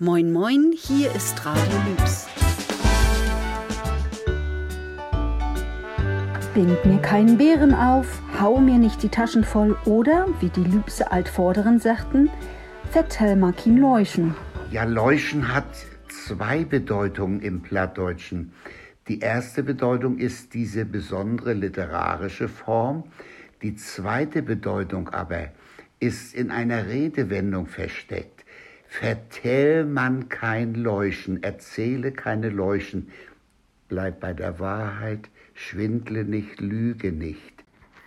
[0.00, 2.28] Moin Moin, hier ist Radio Lübs.
[6.54, 11.10] Bind mir keinen Bären auf, hau mir nicht die Taschen voll oder, wie die Lübse
[11.10, 12.30] Altvorderen sagten,
[12.92, 14.36] vertell mal kein Leuschen.
[14.70, 15.66] Ja, Leuschen hat
[16.08, 18.52] zwei Bedeutungen im Plattdeutschen.
[19.08, 23.02] Die erste Bedeutung ist diese besondere literarische Form.
[23.62, 25.48] Die zweite Bedeutung aber
[25.98, 28.37] ist in einer Redewendung versteckt.
[28.88, 33.10] Vertell man kein Leuchen, erzähle keine Leuchen,
[33.88, 37.52] bleib bei der Wahrheit, schwindle nicht, lüge nicht.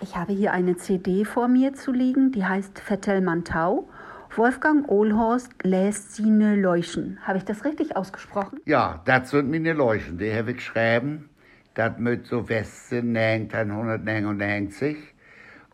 [0.00, 3.88] Ich habe hier eine CD vor mir zu liegen, die heißt Vertell man Tau.
[4.34, 7.18] Wolfgang Ohlhorst lässt sie ne Leuchen.
[7.24, 8.58] Habe ich das richtig ausgesprochen?
[8.64, 10.16] Ja, das sind meine Leuchen.
[10.18, 11.28] Die habe ich geschrieben.
[11.74, 14.96] Das mit so Westen 1990.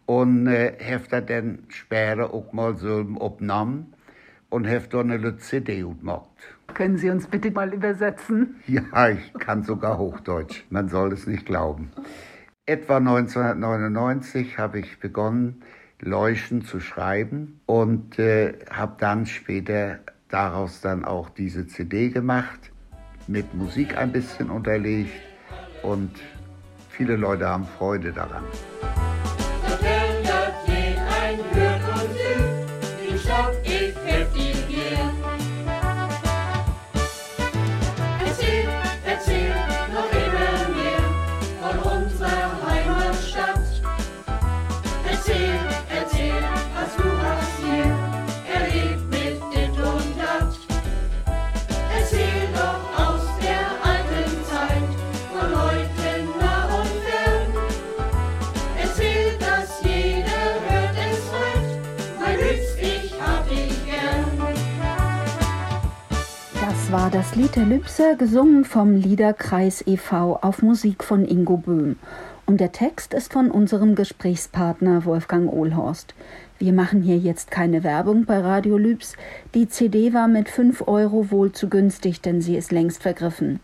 [0.07, 3.95] Und äh, habe das dann später auch mal so abgenommen
[4.50, 6.30] und heft da eine CD gemacht.
[6.74, 8.57] Können Sie uns bitte mal übersetzen?
[8.66, 10.65] Ja, ich kann sogar Hochdeutsch.
[10.71, 11.90] Man soll es nicht glauben.
[12.66, 15.62] Etwa 1999 habe ich begonnen,
[16.01, 22.73] Leuchten zu schreiben und äh, habe dann später daraus dann auch diese CD gemacht,
[23.28, 25.12] mit Musik ein bisschen unterlegt
[25.82, 26.10] und
[26.90, 28.45] viele Leute haben Freude daran.
[67.37, 70.37] Das Lied der Lübse, gesungen vom Liederkreis e.V.
[70.41, 71.97] auf Musik von Ingo Böhm.
[72.47, 76.15] Und der Text ist von unserem Gesprächspartner Wolfgang Ohlhorst.
[76.59, 79.16] Wir machen hier jetzt keine Werbung bei Radio Lübs.
[79.55, 83.61] Die CD war mit 5 Euro wohl zu günstig, denn sie ist längst vergriffen.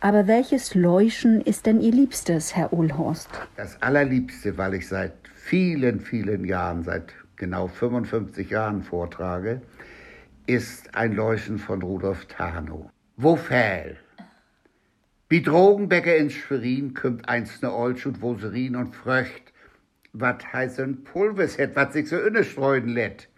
[0.00, 3.28] Aber welches Leuschen ist denn Ihr Liebstes, Herr Ohlhorst?
[3.56, 9.62] Das Allerliebste, weil ich seit vielen, vielen Jahren, seit genau 55 Jahren vortrage,
[10.46, 12.90] ist ein Leuchten von Rudolf Tano.
[13.18, 13.98] Wo fäll?
[15.28, 19.52] Wie Drogenbäcker in Schwerin kümmt einst ne Olsch und Woserin und fröcht,
[20.14, 23.28] wat heißen Pulvers het, wat sich so inne streuen lätt.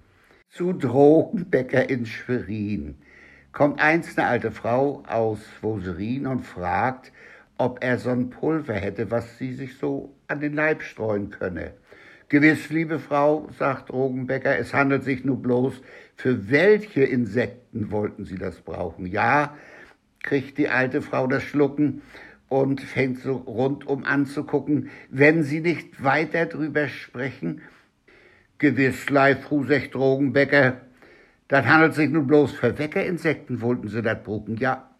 [0.49, 2.99] Zu Drogenbäcker in Schwerin
[3.51, 7.11] kommt einst ne alte Frau aus Woserin und fragt,
[7.59, 11.73] ob er so'n Pulver hätte, was sie sich so an den Leib streuen könne.
[12.29, 15.83] Gewiss, liebe Frau, sagt Drogenbäcker, es handelt sich nur bloß,
[16.17, 19.07] für welche Insekten wollten Sie das brauchen?
[19.07, 19.57] Ja,
[20.23, 22.03] kriegt die alte Frau das Schlucken
[22.49, 27.63] und fängt so rundum an zu gucken, wenn Sie nicht weiter drüber sprechen.
[28.59, 30.81] Gewiss, Leifru, sagt Drogenbäcker,
[31.49, 34.57] das handelt sich nur bloß für Weckerinsekten, wollten Sie das brucken?
[34.57, 34.91] Ja,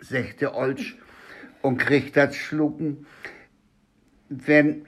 [0.00, 0.96] sagte Olsch
[1.62, 3.06] und kriegt das Schlucken.
[4.28, 4.86] Wenn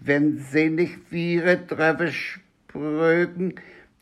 [0.00, 2.12] wenn sie nicht ihre Treffe
[2.72, 3.54] sprögen,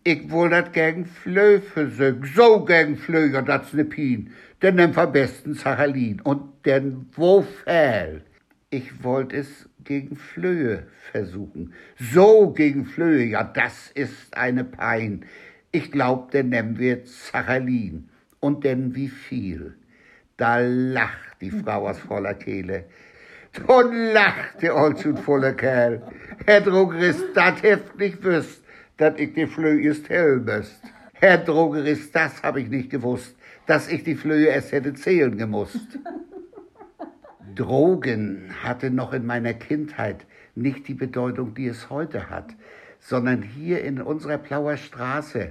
[0.05, 4.31] ich wohl dat gegen Flö versögen, so gegen Flö, ja, dat's ne Pien,
[4.63, 8.23] denn nimm am besten Sachalin und denn wo fäll?
[8.71, 11.73] Ich wollt es gegen Flöhe versuchen.
[11.99, 15.25] So gegen Flöhe, ja, das ist eine Pein.
[15.73, 18.09] Ich glaub, denn nehmen wir Zachalin.
[18.39, 19.75] Und denn wie viel?
[20.37, 22.85] Da lacht die Frau aus voller Kehle.
[23.67, 26.03] Und lachte Olsund voller Kerl.
[26.47, 28.63] Herr Drogerist, dat heft nicht wüsst,
[28.97, 30.81] dat ich die Flöhe ist hell müsst.
[31.15, 35.99] Herr Drogerist, das hab ich nicht gewusst, dass ich die Flöhe erst hätte zählen gemusst.
[37.57, 42.55] Drogen hatte noch in meiner Kindheit nicht die Bedeutung, die es heute hat,
[43.01, 45.51] sondern hier in unserer Plauer Straße.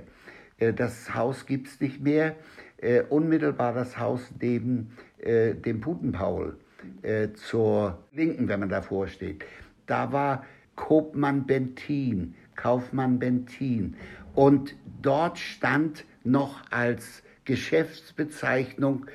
[0.58, 2.38] Äh, das Haus gibt's nicht mehr.
[2.78, 6.58] Äh, unmittelbar das Haus neben äh, dem Putenpaul
[7.02, 9.44] äh, zur Linken, wenn man davor steht.
[9.86, 10.46] Da war
[10.76, 13.96] Kopmann Bentin, Kaufmann Bentin.
[14.34, 19.06] Und dort stand noch als Geschäftsbezeichnung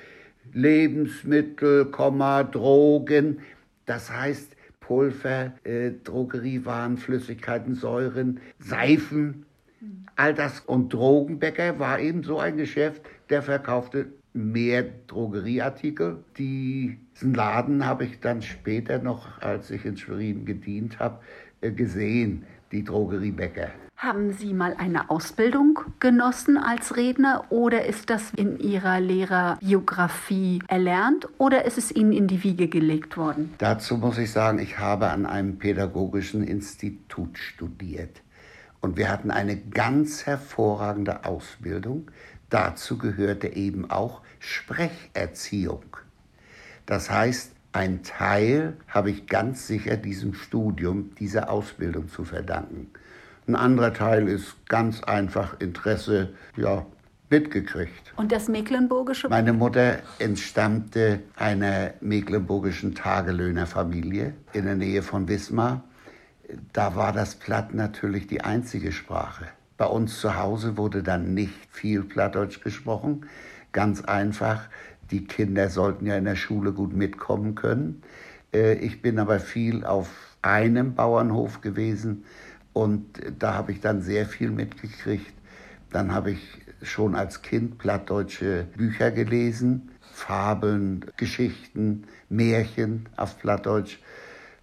[0.52, 3.40] Lebensmittel, Drogen.
[3.86, 9.46] Das heißt Pulver, äh, Drogeriewaren, Flüssigkeiten, Säuren, Seifen.
[10.16, 10.60] All das.
[10.60, 16.24] Und Drogenbäcker war eben so ein Geschäft, der verkaufte mehr Drogerieartikel.
[16.36, 21.20] Diesen Laden habe ich dann später noch, als ich in Schwerin gedient habe,
[21.60, 22.44] äh, gesehen.
[22.72, 23.68] die Drogerie Becker.
[23.96, 31.28] Haben Sie mal eine Ausbildung genossen als Redner oder ist das in Ihrer Lehrerbiografie erlernt
[31.38, 33.54] oder ist es Ihnen in die Wiege gelegt worden?
[33.58, 38.22] Dazu muss ich sagen, ich habe an einem pädagogischen Institut studiert
[38.80, 42.10] und wir hatten eine ganz hervorragende Ausbildung.
[42.54, 45.96] Dazu gehörte eben auch Sprecherziehung.
[46.86, 52.90] Das heißt, ein Teil habe ich ganz sicher diesem Studium, dieser Ausbildung zu verdanken.
[53.48, 56.86] Ein anderer Teil ist ganz einfach Interesse, ja,
[57.28, 58.14] mitgekriegt.
[58.14, 59.28] Und das Mecklenburgische?
[59.28, 65.82] Meine Mutter entstammte einer mecklenburgischen Tagelöhnerfamilie in der Nähe von Wismar.
[66.72, 69.46] Da war das Platt natürlich die einzige Sprache.
[69.76, 73.26] Bei uns zu Hause wurde dann nicht viel Plattdeutsch gesprochen.
[73.72, 74.68] Ganz einfach,
[75.10, 78.02] die Kinder sollten ja in der Schule gut mitkommen können.
[78.52, 82.24] Äh, ich bin aber viel auf einem Bauernhof gewesen
[82.72, 85.32] und da habe ich dann sehr viel mitgekriegt.
[85.90, 86.40] Dann habe ich
[86.82, 93.98] schon als Kind plattdeutsche Bücher gelesen, Fabeln, Geschichten, Märchen auf Plattdeutsch.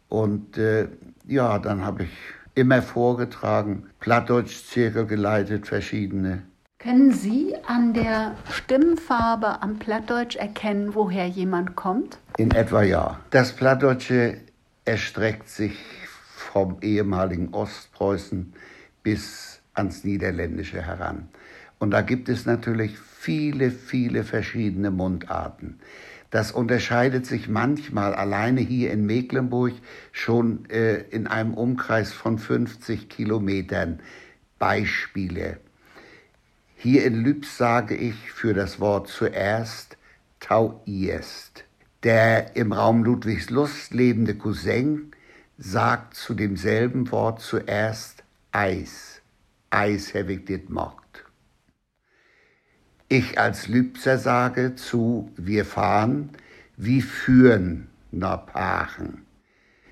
[0.08, 0.88] Und äh,
[1.26, 2.12] ja, dann habe ich
[2.56, 6.44] immer vorgetragen, Plattdeutsch-Zirkel geleitet, verschiedene.
[6.80, 12.18] Können Sie an der Stimmfarbe am Plattdeutsch erkennen, woher jemand kommt?
[12.38, 13.20] In etwa ja.
[13.30, 14.38] Das Plattdeutsche
[14.84, 15.78] erstreckt sich
[16.36, 18.54] vom ehemaligen Ostpreußen
[19.04, 21.30] bis ans Niederländische heran.
[21.78, 25.80] Und da gibt es natürlich viele, viele verschiedene Mundarten.
[26.32, 29.74] Das unterscheidet sich manchmal alleine hier in Mecklenburg
[30.14, 34.00] schon äh, in einem Umkreis von 50 Kilometern.
[34.58, 35.58] Beispiele.
[36.76, 39.98] Hier in Lübs sage ich für das Wort zuerst
[40.40, 41.66] Tauiest.
[42.04, 45.12] Der im Raum Ludwigslust lebende Cousin
[45.58, 49.22] sagt zu demselben Wort zuerst Eis.
[49.70, 51.24] Eis habe ich dit mocht.
[53.14, 56.30] Ich als Lübser sage zu wir fahren,
[56.78, 59.26] wie führen nach Pachen.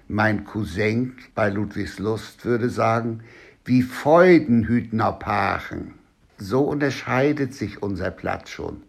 [0.07, 3.19] Mein Cousin bei Ludwigslust würde sagen,
[3.65, 5.95] wie feuden hüt nach Pachen.
[6.37, 8.83] So unterscheidet sich unser Platt schon.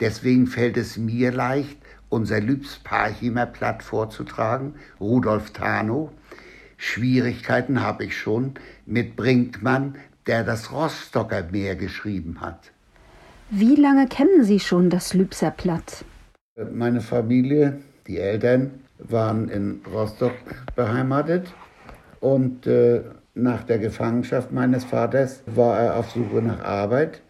[0.00, 1.78] Deswegen fällt es mir leicht,
[2.08, 6.12] unser Lübs Parchimer Platt vorzutragen, Rudolf Tano.
[6.76, 9.94] Schwierigkeiten habe ich schon mit Brinkmann,
[10.26, 12.72] der das Rostocker Meer geschrieben hat.
[13.50, 16.04] Wie lange kennen Sie schon das Lübser Platt?
[16.72, 20.34] Meine Familie, die Eltern, waren in Rostock
[20.76, 21.52] beheimatet
[22.20, 23.02] und äh,
[23.34, 27.22] nach der Gefangenschaft meines Vaters war er auf Suche nach Arbeit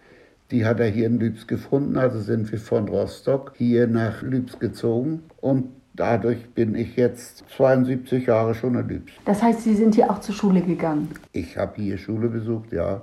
[0.50, 4.58] die hat er hier in Lübs gefunden, also sind wir von Rostock hier nach Lübs
[4.58, 9.12] gezogen und dadurch bin ich jetzt 72 Jahre schon in Lübs.
[9.24, 11.08] Das heißt, Sie sind hier auch zur Schule gegangen?
[11.32, 13.02] Ich habe hier Schule besucht, ja.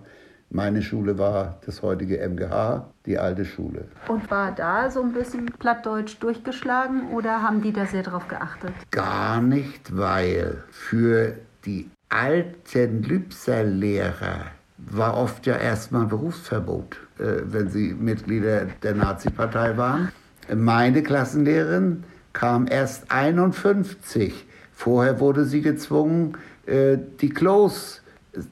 [0.50, 3.86] Meine Schule war das heutige MGH, die alte Schule.
[4.08, 8.72] Und war da so ein bisschen Plattdeutsch durchgeschlagen oder haben die da sehr drauf geachtet?
[8.92, 11.34] Gar nicht, weil für
[11.66, 14.46] die alten Lübser Lehrer
[14.78, 20.14] war oft ja erstmal Berufsverbot, äh, wenn sie Mitglieder der Nazi-Partei waren.
[20.56, 24.46] Meine Klassenlehrerin kam erst 51.
[24.72, 28.02] Vorher wurde sie gezwungen, äh, die Klos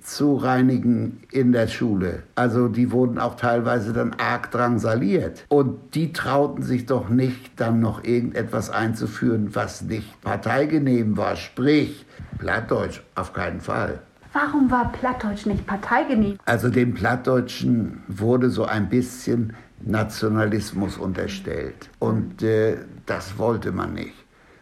[0.01, 2.23] zu reinigen in der Schule.
[2.35, 5.45] Also die wurden auch teilweise dann arg drangsaliert.
[5.49, 11.35] Und die trauten sich doch nicht, dann noch irgendetwas einzuführen, was nicht parteigenehm war.
[11.35, 12.05] Sprich,
[12.37, 13.99] Plattdeutsch auf keinen Fall.
[14.33, 16.37] Warum war Plattdeutsch nicht parteigenehm?
[16.45, 21.89] Also dem Plattdeutschen wurde so ein bisschen Nationalismus unterstellt.
[21.99, 24.13] Und äh, das wollte man nicht.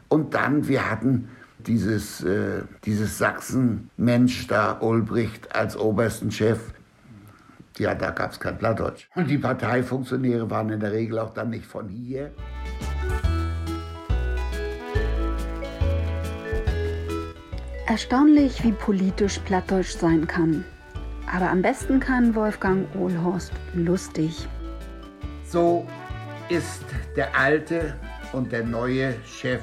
[0.10, 1.30] Und dann, wir hatten
[1.68, 6.60] dieses, äh, dieses Sachsen-Mensch da, Ulbricht, als obersten Chef.
[7.78, 9.10] Ja, da gab es kein Plattdeutsch.
[9.16, 12.32] Und die Parteifunktionäre waren in der Regel auch dann nicht von hier.
[17.88, 20.64] Erstaunlich, wie politisch Plattdeutsch sein kann.
[21.32, 24.48] Aber am besten kann Wolfgang Ohlhorst lustig.
[25.46, 25.86] So
[26.50, 27.96] ist der alte
[28.32, 29.62] und der neue Chef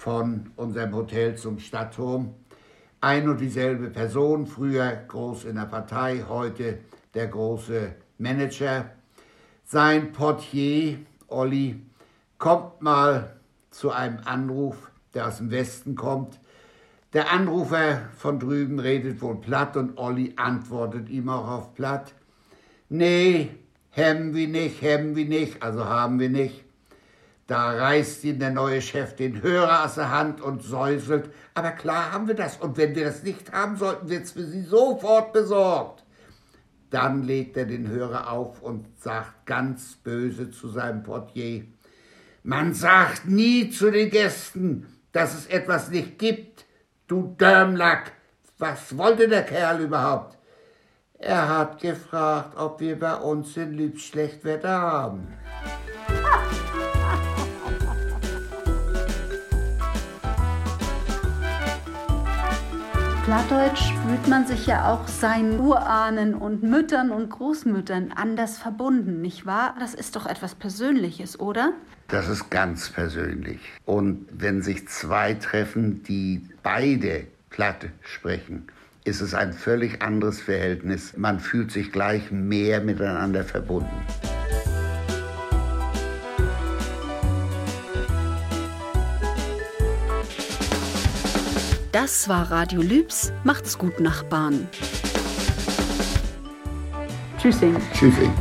[0.00, 2.34] von unserem Hotel zum Stadtturm
[3.02, 6.78] ein und dieselbe Person, früher groß in der Partei, heute
[7.12, 8.90] der große Manager.
[9.64, 11.82] Sein Portier, Olli,
[12.38, 13.36] kommt mal
[13.70, 16.40] zu einem Anruf, der aus dem Westen kommt.
[17.12, 22.14] Der Anrufer von drüben redet wohl platt und Olli antwortet ihm auch auf platt.
[22.88, 23.50] Nee,
[23.92, 26.64] haben wir nicht, haben wir nicht, also haben wir nicht.
[27.50, 31.30] Da reißt ihm der neue Chef den Hörer aus der Hand und säuselt.
[31.52, 32.58] Aber klar haben wir das.
[32.58, 36.04] Und wenn wir das nicht haben, sollten wir es für Sie sofort besorgt.
[36.90, 41.64] Dann legt er den Hörer auf und sagt ganz böse zu seinem Portier,
[42.44, 46.66] man sagt nie zu den Gästen, dass es etwas nicht gibt.
[47.08, 48.12] Du Dörmlack,
[48.58, 50.38] was wollte der Kerl überhaupt?
[51.18, 55.26] Er hat gefragt, ob wir bei uns in Lübs Schlechtwetter haben.
[63.30, 69.46] Plattdeutsch fühlt man sich ja auch seinen Urahnen und Müttern und Großmüttern anders verbunden, nicht
[69.46, 69.76] wahr?
[69.78, 71.72] Das ist doch etwas Persönliches, oder?
[72.08, 73.60] Das ist ganz persönlich.
[73.84, 78.66] Und wenn sich zwei treffen, die beide platt sprechen,
[79.04, 81.16] ist es ein völlig anderes Verhältnis.
[81.16, 83.94] Man fühlt sich gleich mehr miteinander verbunden.
[91.92, 93.32] Das war Radio Lübs.
[93.42, 94.68] Macht's gut, Nachbarn.
[97.38, 97.76] Tschüssing.
[97.92, 98.32] Tschüssing.